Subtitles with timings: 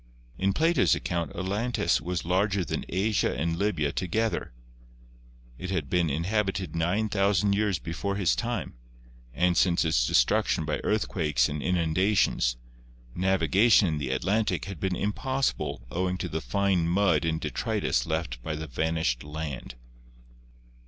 [0.39, 4.51] In Plato's account Atlantis was larger than Asia and Libya together.
[5.59, 8.73] It had been in habited 9,000 years before his time,
[9.31, 12.57] and since its destruc tion by earthquakes and inundations,
[13.13, 18.41] navigation in the Atlantic had been impossible owing to the fine mud and detritus left
[18.41, 19.75] by the vanished land.